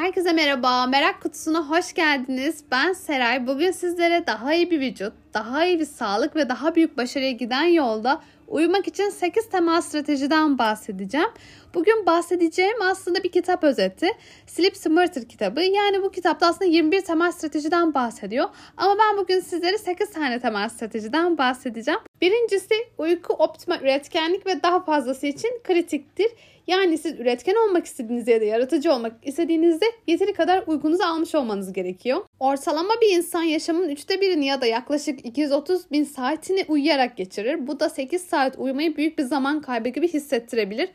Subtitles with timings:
[0.00, 2.64] Herkese merhaba, Merak Kutusu'na hoş geldiniz.
[2.70, 3.46] Ben Seray.
[3.46, 7.64] Bugün sizlere daha iyi bir vücut, daha iyi bir sağlık ve daha büyük başarıya giden
[7.64, 11.28] yolda uyumak için 8 temel stratejiden bahsedeceğim.
[11.74, 14.06] Bugün bahsedeceğim aslında bir kitap özeti.
[14.46, 15.60] Sleep Smarter kitabı.
[15.60, 18.48] Yani bu kitapta aslında 21 temel stratejiden bahsediyor.
[18.76, 22.00] Ama ben bugün sizlere 8 tane temel stratejiden bahsedeceğim.
[22.20, 26.28] Birincisi uyku optimal üretkenlik ve daha fazlası için kritiktir.
[26.66, 31.72] Yani siz üretken olmak istediğinizde ya da yaratıcı olmak istediğinizde yeteri kadar uykunuzu almış olmanız
[31.72, 32.24] gerekiyor.
[32.40, 37.66] Ortalama bir insan yaşamın üçte birini ya da yaklaşık 230 bin saatini uyuyarak geçirir.
[37.66, 40.88] Bu da 8 saat uyumayı büyük bir zaman kaybı gibi hissettirebilir.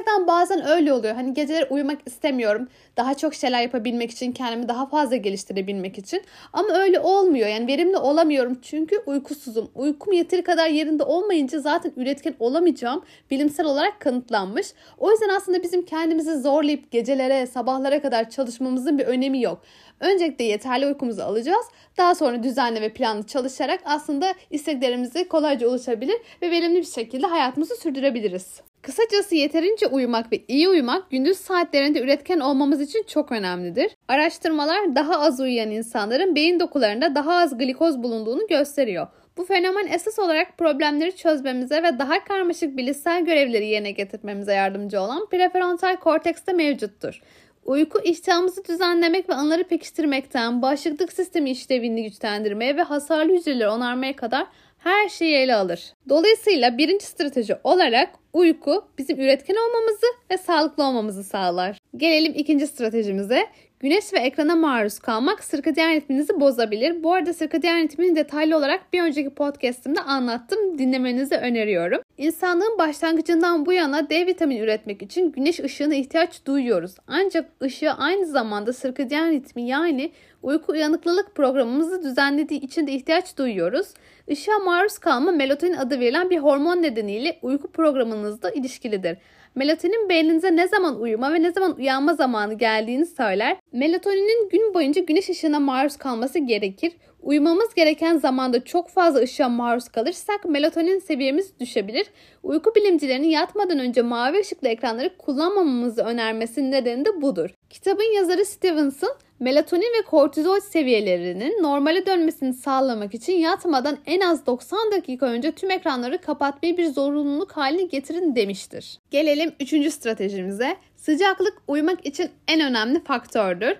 [0.00, 1.14] Gerçekten bazen öyle oluyor.
[1.14, 2.68] Hani geceleri uyumak istemiyorum.
[2.96, 6.22] Daha çok şeyler yapabilmek için, kendimi daha fazla geliştirebilmek için.
[6.52, 7.48] Ama öyle olmuyor.
[7.48, 9.70] Yani verimli olamıyorum çünkü uykusuzum.
[9.74, 14.66] Uykum yeteri kadar yerinde olmayınca zaten üretken olamayacağım bilimsel olarak kanıtlanmış.
[14.98, 19.62] O yüzden aslında bizim kendimizi zorlayıp gecelere, sabahlara kadar çalışmamızın bir önemi yok.
[20.00, 21.66] Öncelikle yeterli uykumuzu alacağız.
[21.98, 27.76] Daha sonra düzenli ve planlı çalışarak aslında isteklerimize kolayca ulaşabilir ve verimli bir şekilde hayatımızı
[27.76, 28.69] sürdürebiliriz.
[28.82, 33.96] Kısacası yeterince uyumak ve iyi uyumak gündüz saatlerinde üretken olmamız için çok önemlidir.
[34.08, 39.06] Araştırmalar daha az uyuyan insanların beyin dokularında daha az glikoz bulunduğunu gösteriyor.
[39.36, 45.28] Bu fenomen esas olarak problemleri çözmemize ve daha karmaşık bilişsel görevleri yerine getirmemize yardımcı olan
[45.28, 47.22] prefrontal kortekste mevcuttur.
[47.64, 54.46] Uyku iştahımızı düzenlemek ve anıları pekiştirmekten, bağışıklık sistemi işlevini güçlendirmeye ve hasarlı hücreleri onarmaya kadar
[54.80, 55.92] her şeyi ele alır.
[56.08, 61.78] Dolayısıyla birinci strateji olarak uyku bizim üretken olmamızı ve sağlıklı olmamızı sağlar.
[61.96, 63.46] Gelelim ikinci stratejimize.
[63.82, 67.02] Güneş ve ekrana maruz kalmak sirkadiyen ritminizi bozabilir.
[67.02, 70.78] Bu arada sirkadiyen ritmini detaylı olarak bir önceki podcastimde anlattım.
[70.78, 72.02] Dinlemenizi öneriyorum.
[72.18, 76.94] İnsanlığın başlangıcından bu yana D vitamini üretmek için güneş ışığına ihtiyaç duyuyoruz.
[77.06, 83.86] Ancak ışığı aynı zamanda sirkadiyen ritmi yani uyku uyanıklılık programımızı düzenlediği için de ihtiyaç duyuyoruz.
[84.28, 89.18] Işığa maruz kalma melatonin adı verilen bir hormon nedeniyle uyku programınızda ilişkilidir.
[89.54, 93.56] Melatonin beyninize ne zaman uyuma ve ne zaman uyanma zamanı geldiğini söyler.
[93.72, 96.92] Melatoninin gün boyunca güneş ışığına maruz kalması gerekir.
[97.22, 102.06] Uyumamız gereken zamanda çok fazla ışığa maruz kalırsak melatonin seviyemiz düşebilir.
[102.42, 107.50] Uyku bilimcilerinin yatmadan önce mavi ışıklı ekranları kullanmamamızı önermesinin nedeni de budur.
[107.70, 114.92] Kitabın yazarı Stevenson melatonin ve kortizol seviyelerinin normale dönmesini sağlamak için yatmadan en az 90
[114.92, 118.98] dakika önce tüm ekranları kapatmayı bir zorunluluk haline getirin demiştir.
[119.10, 119.92] Gelelim 3.
[119.92, 120.76] stratejimize.
[120.96, 123.76] Sıcaklık uyumak için en önemli faktördür.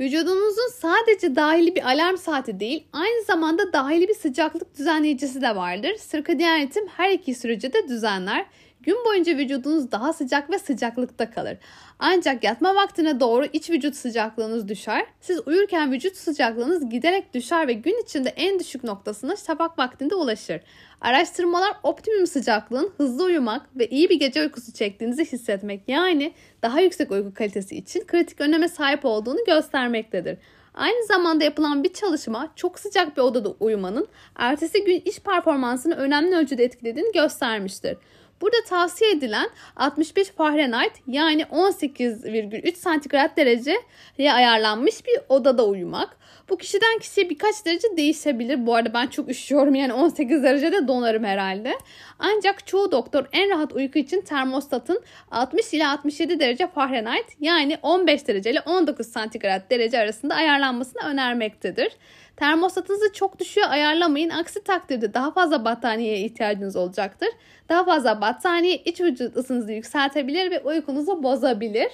[0.00, 5.94] Vücudunuzun sadece dahili bir alarm saati değil, aynı zamanda dahili bir sıcaklık düzenleyicisi de vardır.
[5.98, 8.46] Sirkadiyen ritim her iki süreci de düzenler.
[8.86, 11.56] Gün boyunca vücudunuz daha sıcak ve sıcaklıkta kalır.
[11.98, 15.06] Ancak yatma vaktine doğru iç vücut sıcaklığınız düşer.
[15.20, 20.60] Siz uyurken vücut sıcaklığınız giderek düşer ve gün içinde en düşük noktasına şafak vaktinde ulaşır.
[21.00, 27.10] Araştırmalar optimum sıcaklığın hızlı uyumak ve iyi bir gece uykusu çektiğinizi hissetmek yani daha yüksek
[27.10, 30.38] uyku kalitesi için kritik öneme sahip olduğunu göstermektedir.
[30.74, 36.36] Aynı zamanda yapılan bir çalışma çok sıcak bir odada uyumanın ertesi gün iş performansını önemli
[36.36, 37.96] ölçüde etkilediğini göstermiştir.
[38.44, 43.78] Burada tavsiye edilen 65 Fahrenheit yani 18,3 santigrat dereceye
[44.18, 46.16] ayarlanmış bir odada uyumak.
[46.48, 48.66] Bu kişiden kişiye birkaç derece değişebilir.
[48.66, 51.74] Bu arada ben çok üşüyorum yani 18 derecede donarım herhalde.
[52.18, 58.28] Ancak çoğu doktor en rahat uyku için termostatın 60 ile 67 derece Fahrenheit yani 15
[58.28, 61.92] derece ile 19 santigrat derece arasında ayarlanmasını önermektedir.
[62.36, 64.30] Termostatınızı çok düşüğe ayarlamayın.
[64.30, 67.28] Aksi takdirde daha fazla battaniyeye ihtiyacınız olacaktır.
[67.68, 71.88] Daha fazla battaniye iç vücut ısınızı yükseltebilir ve uykunuzu bozabilir.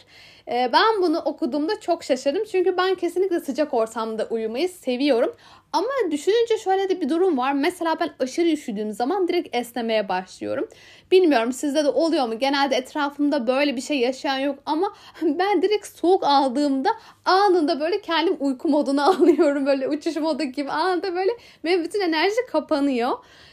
[0.49, 2.45] Ee, ben bunu okuduğumda çok şaşırdım.
[2.53, 5.37] Çünkü ben kesinlikle sıcak ortamda uyumayı seviyorum.
[5.73, 7.53] Ama düşününce şöyle de bir durum var.
[7.53, 10.69] Mesela ben aşırı üşüdüğüm zaman direkt esnemeye başlıyorum.
[11.11, 12.39] Bilmiyorum sizde de oluyor mu?
[12.39, 16.91] Genelde etrafımda böyle bir şey yaşayan yok ama ben direkt soğuk aldığımda
[17.25, 19.67] anında böyle kendim uyku moduna alıyorum.
[19.67, 21.31] Böyle uçuş modu gibi anında böyle
[21.65, 23.11] benim bütün enerji kapanıyor.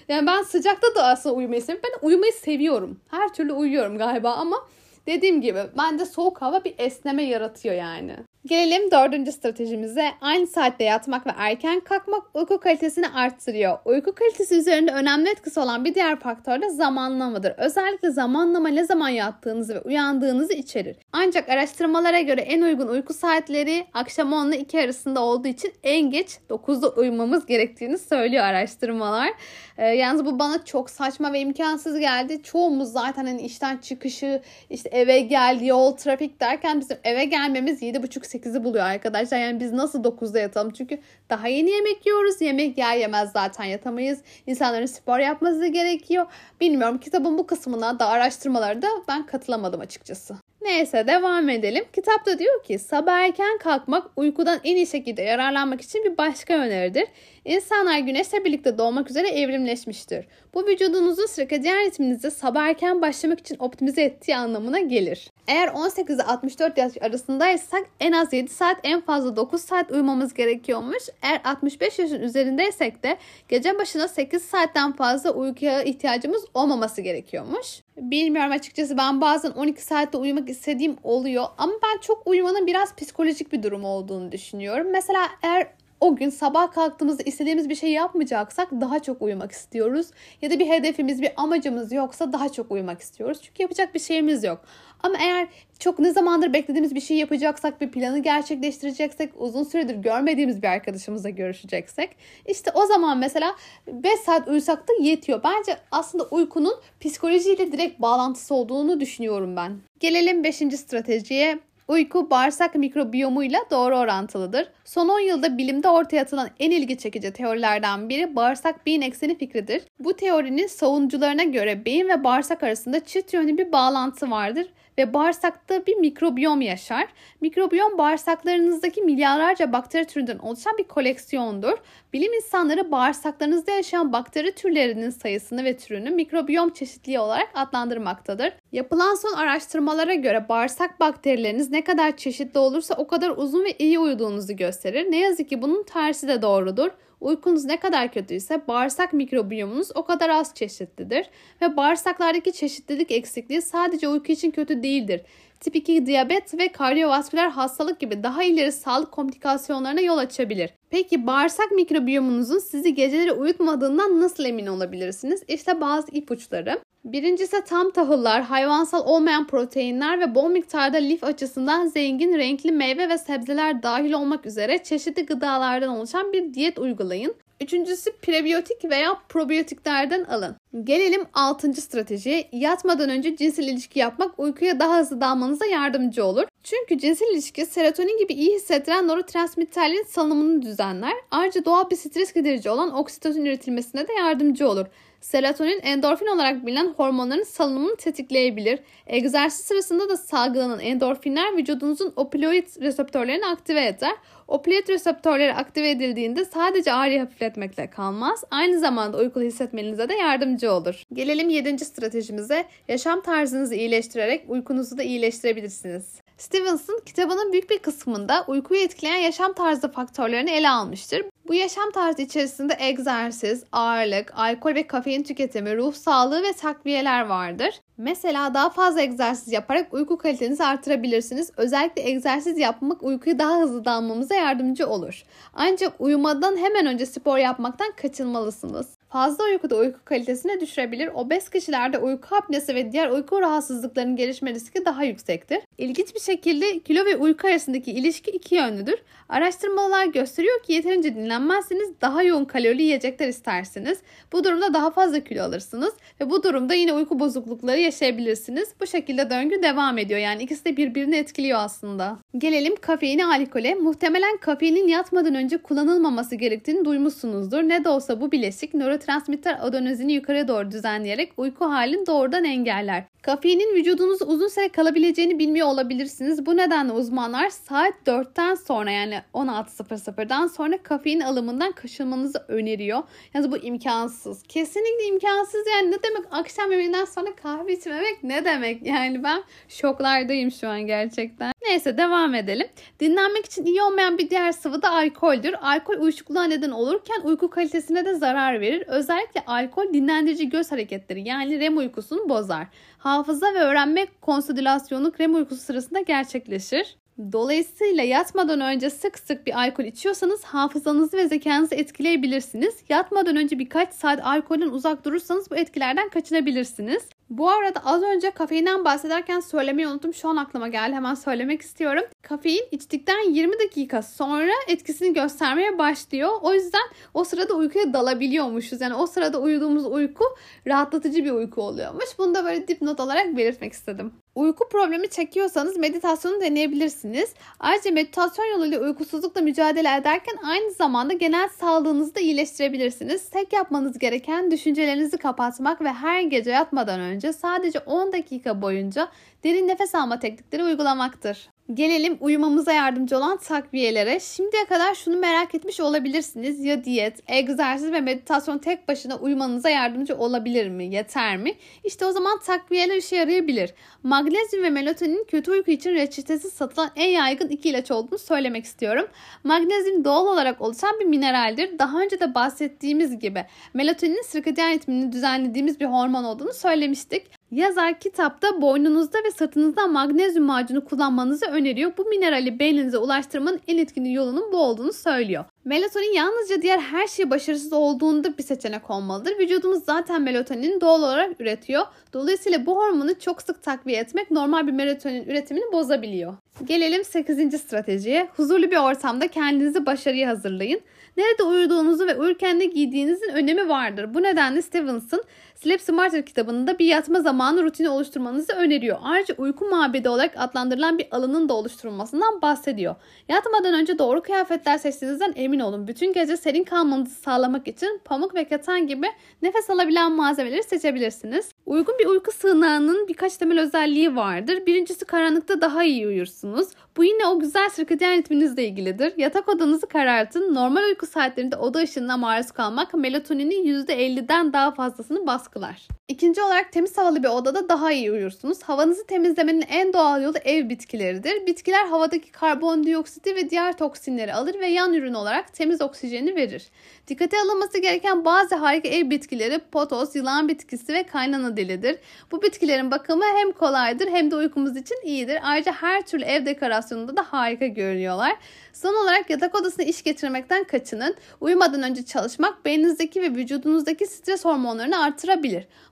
[0.07, 1.89] Yani ben sıcakta da aslında uyumayı seviyorum.
[1.93, 2.99] Ben uyumayı seviyorum.
[3.11, 4.67] Her türlü uyuyorum galiba ama
[5.07, 8.15] dediğim gibi bende soğuk hava bir esneme yaratıyor yani.
[8.47, 10.11] Gelelim dördüncü stratejimize.
[10.21, 13.77] Aynı saatte yatmak ve erken kalkmak uyku kalitesini arttırıyor.
[13.85, 17.53] Uyku kalitesi üzerinde önemli etkisi olan bir diğer faktör de zamanlamadır.
[17.57, 20.97] Özellikle zamanlama ne zaman yattığınızı ve uyandığınızı içerir.
[21.11, 26.09] Ancak araştırmalara göre en uygun uyku saatleri akşam 10 ile 2 arasında olduğu için en
[26.09, 29.29] geç 9'da uyumamız gerektiğini söylüyor araştırmalar.
[29.77, 32.43] Ee, yalnız bu bana çok saçma ve imkansız geldi.
[32.43, 38.36] Çoğumuz zaten hani işten çıkışı, işte eve geldi, yol, trafik derken bizim eve gelmemiz 7.30
[38.37, 39.37] 8'i buluyor arkadaşlar.
[39.37, 40.71] Yani biz nasıl 9'da yatalım?
[40.73, 40.99] Çünkü
[41.29, 42.41] daha yeni yemek yiyoruz.
[42.41, 44.19] Yemek yer yemez zaten yatamayız.
[44.47, 46.25] İnsanların spor yapması gerekiyor.
[46.61, 50.35] Bilmiyorum kitabın bu kısmına da araştırmaları da ben katılamadım açıkçası.
[50.61, 51.85] Neyse devam edelim.
[51.93, 57.07] Kitapta diyor ki sabah erken kalkmak uykudan en iyi şekilde yararlanmak için bir başka öneridir.
[57.47, 60.25] İnsanlar güneşle birlikte doğmak üzere evrimleşmiştir.
[60.53, 65.31] Bu vücudunuzun sirkadiyen ritminizi sabah erken başlamak için optimize ettiği anlamına gelir.
[65.47, 70.33] Eğer 18 ile 64 yaş arasındaysak en az 7 saat en fazla 9 saat uyumamız
[70.33, 71.03] gerekiyormuş.
[71.21, 73.17] Eğer 65 yaşın üzerindeysek de
[73.49, 77.81] gece başına 8 saatten fazla uykuya ihtiyacımız olmaması gerekiyormuş.
[77.97, 83.53] Bilmiyorum açıkçası ben bazen 12 saatte uyumak istediğim oluyor ama ben çok uyumanın biraz psikolojik
[83.53, 84.87] bir durum olduğunu düşünüyorum.
[84.91, 85.67] Mesela eğer
[86.01, 90.07] o gün sabah kalktığımızda istediğimiz bir şey yapmayacaksak daha çok uyumak istiyoruz.
[90.41, 93.39] Ya da bir hedefimiz, bir amacımız yoksa daha çok uyumak istiyoruz.
[93.41, 94.61] Çünkü yapacak bir şeyimiz yok.
[95.03, 95.47] Ama eğer
[95.79, 101.29] çok ne zamandır beklediğimiz bir şey yapacaksak, bir planı gerçekleştireceksek, uzun süredir görmediğimiz bir arkadaşımızla
[101.29, 102.09] görüşeceksek,
[102.47, 103.55] işte o zaman mesela
[103.87, 105.41] 5 saat uyusak da yetiyor.
[105.43, 109.77] Bence aslında uykunun psikolojiyle direkt bağlantısı olduğunu düşünüyorum ben.
[109.99, 110.55] Gelelim 5.
[110.55, 111.59] stratejiye.
[111.87, 114.67] Uyku bağırsak mikrobiyomuyla doğru orantılıdır.
[114.85, 119.83] Son 10 yılda bilimde ortaya atılan en ilgi çekici teorilerden biri bağırsak beyin ekseni fikridir.
[119.99, 125.85] Bu teorinin savunucularına göre beyin ve bağırsak arasında çift yönlü bir bağlantı vardır ve bağırsakta
[125.85, 127.07] bir mikrobiyom yaşar.
[127.41, 131.77] Mikrobiyom bağırsaklarınızdaki milyarlarca bakteri türünden oluşan bir koleksiyondur.
[132.13, 138.53] Bilim insanları bağırsaklarınızda yaşayan bakteri türlerinin sayısını ve türünü mikrobiyom çeşitliliği olarak adlandırmaktadır.
[138.71, 143.99] Yapılan son araştırmalara göre bağırsak bakterileriniz ne kadar çeşitli olursa o kadar uzun ve iyi
[143.99, 145.11] uyuduğunuzu gösterir.
[145.11, 146.89] Ne yazık ki bunun tersi de doğrudur.
[147.21, 151.29] Uykunuz ne kadar kötüyse bağırsak mikrobiyomunuz o kadar az çeşitlidir
[151.61, 155.21] ve bağırsaklardaki çeşitlilik eksikliği sadece uyku için kötü değildir.
[155.59, 160.69] Tip 2 diyabet ve kardiyovasküler hastalık gibi daha ileri sağlık komplikasyonlarına yol açabilir.
[160.89, 165.43] Peki bağırsak mikrobiyomunuzun sizi geceleri uyutmadığından nasıl emin olabilirsiniz?
[165.47, 166.79] İşte bazı ipuçları.
[167.05, 173.17] Birincisi tam tahıllar, hayvansal olmayan proteinler ve bol miktarda lif açısından zengin renkli meyve ve
[173.17, 177.35] sebzeler dahil olmak üzere çeşitli gıdalardan oluşan bir diyet uygulayın.
[177.61, 180.55] Üçüncüsü prebiyotik veya probiyotiklerden alın.
[180.83, 181.73] Gelelim 6.
[181.73, 182.49] stratejiye.
[182.51, 186.43] Yatmadan önce cinsel ilişki yapmak uykuya daha hızlı dalmanıza yardımcı olur.
[186.63, 191.13] Çünkü cinsel ilişki serotonin gibi iyi hissettiren nörotransmitterlerin salınımını düzenler.
[191.31, 194.85] Ayrıca doğal bir stres giderici olan oksitosin üretilmesine de yardımcı olur.
[195.21, 198.79] Serotonin endorfin olarak bilinen hormonların salınımını tetikleyebilir.
[199.07, 204.13] Egzersiz sırasında da salgılanan endorfinler vücudunuzun opioid reseptörlerini aktive eder.
[204.47, 208.43] Opioid reseptörleri aktive edildiğinde sadece ağrıyı hafifletmekle kalmaz.
[208.51, 211.03] Aynı zamanda uykulu hissetmenize de yardımcı olur.
[211.13, 211.85] Gelelim 7.
[211.85, 212.65] stratejimize.
[212.87, 216.26] Yaşam tarzınızı iyileştirerek uykunuzu da iyileştirebilirsiniz.
[216.37, 221.25] Stevenson kitabının büyük bir kısmında uykuyu etkileyen yaşam tarzı faktörlerini ele almıştır.
[221.47, 227.81] Bu yaşam tarzı içerisinde egzersiz, ağırlık, alkol ve kafein tüketimi, ruh sağlığı ve takviyeler vardır.
[227.97, 231.51] Mesela daha fazla egzersiz yaparak uyku kalitenizi artırabilirsiniz.
[231.57, 235.23] Özellikle egzersiz yapmak uykuyu daha hızlı dalmamıza yardımcı olur.
[235.53, 238.96] Ancak uyumadan hemen önce spor yapmaktan kaçınmalısınız.
[239.09, 241.09] Fazla uyku da uyku kalitesini düşürebilir.
[241.13, 245.59] Obez kişilerde uyku apnesi ve diğer uyku rahatsızlıklarının gelişme riski daha yüksektir.
[245.77, 248.95] İlginç bir şekilde kilo ve uyku arasındaki ilişki iki yönlüdür.
[249.29, 253.99] Araştırmalar gösteriyor ki yeterince dinlenmezseniz daha yoğun kalorili yiyecekler istersiniz.
[254.33, 258.69] Bu durumda daha fazla kilo alırsınız ve bu durumda yine uyku bozuklukları yaşayabilirsiniz.
[258.81, 260.19] Bu şekilde döngü devam ediyor.
[260.19, 262.17] Yani ikisi de birbirini etkiliyor aslında.
[262.37, 263.75] Gelelim kafeine alkole.
[263.75, 267.63] Muhtemelen kafeinin yatmadan önce kullanılmaması gerektiğini duymuşsunuzdur.
[267.63, 273.03] Ne de olsa bu bileşik nörotransmitter adenozini yukarı doğru düzenleyerek uyku halini doğrudan engeller.
[273.21, 276.45] Kafeinin vücudunuzda uzun süre kalabileceğini bilmiyor olabilirsiniz.
[276.45, 283.03] Bu nedenle uzmanlar saat 4'ten sonra yani 16.00'dan sonra kafein alımından kaçınmanızı öneriyor.
[283.33, 284.43] Yani bu imkansız.
[284.43, 288.85] Kesinlikle imkansız yani ne demek akşam yemeğinden sonra kahve içmemek ne demek?
[288.85, 291.56] Yani ben şoklardayım şu an gerçekten.
[291.77, 292.67] Neyse devam edelim.
[292.99, 295.55] Dinlenmek için iyi olmayan bir diğer sıvı da alkoldür.
[295.61, 298.83] Alkol uyuşukluğa neden olurken uyku kalitesine de zarar verir.
[298.87, 302.67] Özellikle alkol dinlendirici göz hareketleri yani REM uykusunu bozar.
[302.97, 306.97] Hafıza ve öğrenme konsolidülasyonu REM uykusu sırasında gerçekleşir.
[307.31, 312.75] Dolayısıyla yatmadan önce sık sık bir alkol içiyorsanız hafızanızı ve zekanızı etkileyebilirsiniz.
[312.89, 317.09] Yatmadan önce birkaç saat alkolden uzak durursanız bu etkilerden kaçınabilirsiniz.
[317.29, 320.13] Bu arada az önce kafeinden bahsederken söylemeyi unuttum.
[320.13, 320.95] Şu an aklıma geldi.
[320.95, 322.03] Hemen söylemek istiyorum.
[322.21, 326.29] Kafein içtikten 20 dakika sonra etkisini göstermeye başlıyor.
[326.41, 326.81] O yüzden
[327.13, 328.81] o sırada uykuya dalabiliyormuşuz.
[328.81, 330.23] Yani o sırada uyuduğumuz uyku
[330.67, 332.05] rahatlatıcı bir uyku oluyormuş.
[332.17, 334.13] Bunu da böyle dipnot olarak belirtmek istedim.
[334.37, 337.33] Uyku problemi çekiyorsanız meditasyonu deneyebilirsiniz.
[337.59, 343.29] Ayrıca meditasyon yoluyla uykusuzlukla mücadele ederken aynı zamanda genel sağlığınızı da iyileştirebilirsiniz.
[343.29, 349.07] Tek yapmanız gereken düşüncelerinizi kapatmak ve her gece yatmadan önce sadece 10 dakika boyunca
[349.43, 351.49] derin nefes alma teknikleri uygulamaktır.
[351.73, 354.19] Gelelim uyumamıza yardımcı olan takviyelere.
[354.19, 356.63] Şimdiye kadar şunu merak etmiş olabilirsiniz.
[356.63, 360.85] Ya diyet, egzersiz ve meditasyon tek başına uyumanıza yardımcı olabilir mi?
[360.85, 361.53] Yeter mi?
[361.83, 363.73] İşte o zaman takviyeler işe yarayabilir.
[364.03, 369.07] Magnezyum ve melatonin kötü uyku için reçetesiz satılan en yaygın iki ilaç olduğunu söylemek istiyorum.
[369.43, 371.79] Magnezyum doğal olarak oluşan bir mineraldir.
[371.79, 377.36] Daha önce de bahsettiğimiz gibi melatonin sirkadiyen ritmini düzenlediğimiz bir hormon olduğunu söylemiştik.
[377.51, 381.91] Yazar kitapta boynunuzda ve sırtınızda magnezyum macunu kullanmanızı öneriyor.
[381.97, 385.45] Bu minerali beyninize ulaştırmanın en etkili yolunun bu olduğunu söylüyor.
[385.65, 389.39] Melatonin yalnızca diğer her şey başarısız olduğunda bir seçenek olmalıdır.
[389.39, 391.85] Vücudumuz zaten melatonin doğal olarak üretiyor.
[392.13, 396.33] Dolayısıyla bu hormonu çok sık takviye etmek normal bir melatonin üretimini bozabiliyor.
[396.63, 397.61] Gelelim 8.
[397.61, 398.29] stratejiye.
[398.35, 400.81] Huzurlu bir ortamda kendinizi başarıya hazırlayın.
[401.17, 404.13] Nerede uyuduğunuzu ve uyurken ne giydiğinizin önemi vardır.
[404.13, 405.23] Bu nedenle Stevenson
[405.63, 408.97] Sleep Smarter kitabında bir yatma zamanı rutini oluşturmanızı öneriyor.
[409.03, 412.95] Ayrıca uyku mabedi olarak adlandırılan bir alanın da oluşturulmasından bahsediyor.
[413.29, 415.87] Yatmadan önce doğru kıyafetler seçtiğinizden emin olun.
[415.87, 419.07] Bütün gece serin kalmanızı sağlamak için pamuk ve keten gibi
[419.41, 421.51] nefes alabilen malzemeleri seçebilirsiniz.
[421.65, 424.65] Uygun bir uyku sığınağının birkaç temel özelliği vardır.
[424.65, 426.67] Birincisi karanlıkta daha iyi uyursunuz.
[426.97, 429.13] Bu yine o güzel sirkadiyen ritminizle ilgilidir.
[429.17, 430.55] Yatak odanızı karartın.
[430.55, 435.87] Normal uyku saatlerinde oda ışığına maruz kalmak melatoninin %50'den daha fazlasını baskılar.
[436.07, 438.63] İkinci olarak temiz havalı bir odada daha iyi uyursunuz.
[438.63, 441.47] Havanızı temizlemenin en doğal yolu ev bitkileridir.
[441.47, 446.67] Bitkiler havadaki karbondioksiti ve diğer toksinleri alır ve yan ürün olarak temiz oksijeni verir.
[447.07, 451.97] Dikkate alınması gereken bazı harika ev bitkileri potos, yılan bitkisi ve kaynana dilidir.
[452.31, 455.39] Bu bitkilerin bakımı hem kolaydır hem de uykumuz için iyidir.
[455.43, 458.35] Ayrıca her türlü ev dekorasyonunda da harika görünüyorlar.
[458.73, 461.15] Son olarak yatak odasına iş getirmekten kaçının.
[461.41, 465.36] Uyumadan önce çalışmak beyninizdeki ve vücudunuzdaki stres hormonlarını artırabilir.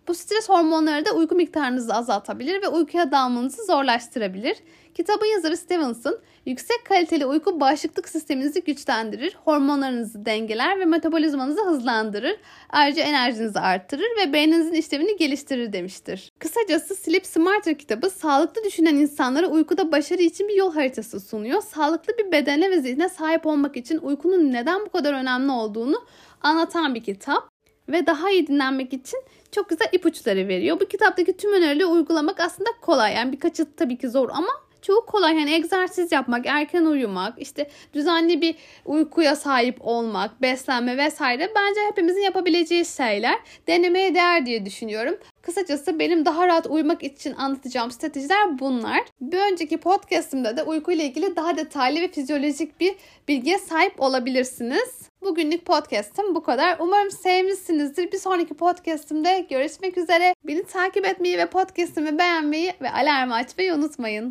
[0.08, 4.58] Bu stres hormonları da uyku miktarınızı azaltabilir ve uykuya dalmanızı zorlaştırabilir.
[4.94, 12.36] Kitabın yazarı Stevenson, yüksek kaliteli uyku bağışıklık sisteminizi güçlendirir, hormonlarınızı dengeler ve metabolizmanızı hızlandırır.
[12.70, 16.32] Ayrıca enerjinizi arttırır ve beyninizin işlevini geliştirir demiştir.
[16.40, 21.62] Kısacası Sleep Smarter kitabı sağlıklı düşünen insanlara uykuda başarı için bir yol haritası sunuyor.
[21.62, 26.06] Sağlıklı bir bedene ve zihne sahip olmak için uykunun neden bu kadar önemli olduğunu
[26.42, 27.55] anlatan bir kitap
[27.90, 29.20] ve daha iyi dinlenmek için
[29.52, 30.80] çok güzel ipuçları veriyor.
[30.80, 33.14] Bu kitaptaki tüm önerileri uygulamak aslında kolay.
[33.14, 35.36] Yani birkaçı tabii ki zor ama çoğu kolay.
[35.36, 42.22] Yani egzersiz yapmak, erken uyumak, işte düzenli bir uykuya sahip olmak, beslenme vesaire bence hepimizin
[42.22, 43.40] yapabileceği şeyler.
[43.68, 45.18] Denemeye değer diye düşünüyorum.
[45.42, 49.02] Kısacası benim daha rahat uyumak için anlatacağım stratejiler bunlar.
[49.22, 52.96] Bir önceki podcastımda da uyku ile ilgili daha detaylı ve fizyolojik bir
[53.28, 55.10] bilgiye sahip olabilirsiniz.
[55.22, 56.78] Bugünlük podcast'ım bu kadar.
[56.80, 58.12] Umarım sevmişsinizdir.
[58.12, 60.36] Bir sonraki podcast'imde görüşmek üzere.
[60.44, 64.24] Beni takip etmeyi ve podcast'imi beğenmeyi ve alarmı açmayı unutmayın.